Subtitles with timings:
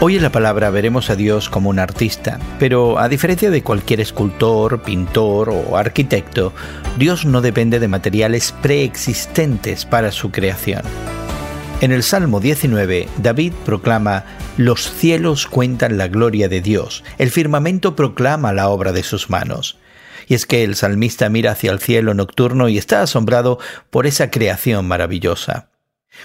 [0.00, 4.00] Hoy en la palabra veremos a Dios como un artista, pero a diferencia de cualquier
[4.00, 6.52] escultor, pintor o arquitecto,
[6.98, 10.82] Dios no depende de materiales preexistentes para su creación.
[11.80, 14.24] En el Salmo 19, David proclama,
[14.56, 19.78] Los cielos cuentan la gloria de Dios, el firmamento proclama la obra de sus manos.
[20.28, 23.58] Y es que el salmista mira hacia el cielo nocturno y está asombrado
[23.90, 25.70] por esa creación maravillosa.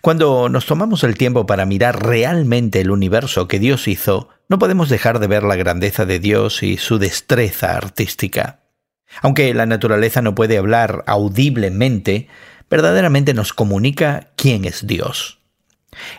[0.00, 4.88] Cuando nos tomamos el tiempo para mirar realmente el universo que Dios hizo, no podemos
[4.88, 8.60] dejar de ver la grandeza de Dios y su destreza artística.
[9.22, 12.28] Aunque la naturaleza no puede hablar audiblemente,
[12.68, 15.40] verdaderamente nos comunica quién es Dios.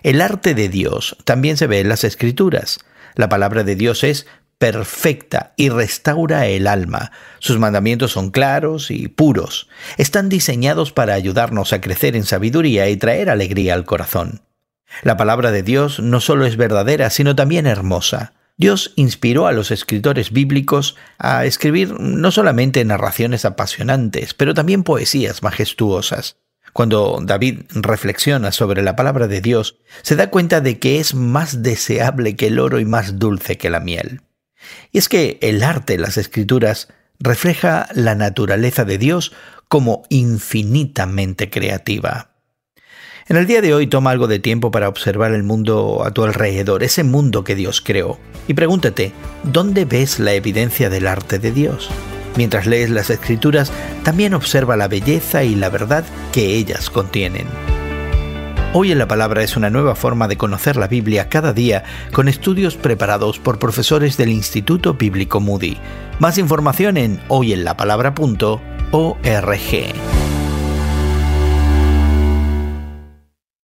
[0.03, 2.79] El arte de Dios también se ve en las escrituras.
[3.15, 4.27] La palabra de Dios es
[4.61, 7.11] perfecta y restaura el alma.
[7.39, 9.67] Sus mandamientos son claros y puros.
[9.97, 14.41] Están diseñados para ayudarnos a crecer en sabiduría y traer alegría al corazón.
[15.01, 18.33] La palabra de Dios no solo es verdadera, sino también hermosa.
[18.55, 25.41] Dios inspiró a los escritores bíblicos a escribir no solamente narraciones apasionantes, pero también poesías
[25.41, 26.37] majestuosas.
[26.71, 31.63] Cuando David reflexiona sobre la palabra de Dios, se da cuenta de que es más
[31.63, 34.21] deseable que el oro y más dulce que la miel.
[34.91, 36.87] Y es que el arte, las escrituras,
[37.19, 39.33] refleja la naturaleza de Dios
[39.67, 42.31] como infinitamente creativa.
[43.27, 46.23] En el día de hoy toma algo de tiempo para observar el mundo a tu
[46.23, 51.51] alrededor, ese mundo que Dios creó, y pregúntate, ¿dónde ves la evidencia del arte de
[51.51, 51.89] Dios?
[52.35, 53.71] Mientras lees las escrituras,
[54.03, 57.47] también observa la belleza y la verdad que ellas contienen.
[58.73, 61.83] Hoy en la Palabra es una nueva forma de conocer la Biblia cada día
[62.13, 65.77] con estudios preparados por profesores del Instituto Bíblico Moody.
[66.19, 70.20] Más información en hoyenlapalabra.org.